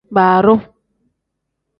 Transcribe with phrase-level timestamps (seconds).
[0.15, 0.59] Baaroo.